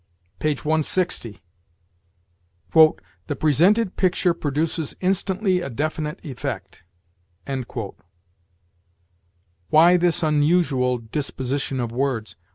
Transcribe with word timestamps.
Page 0.39 0.65
160. 0.65 1.43
"The 2.73 3.35
presented 3.39 3.95
picture 3.97 4.33
produces 4.33 4.95
instantly 4.99 5.61
a 5.61 5.69
definite 5.69 6.19
effect." 6.25 6.81
Why 9.69 9.97
this 9.97 10.23
unusual 10.23 10.97
disposition 10.97 11.79
of 11.79 11.91
words? 11.91 12.35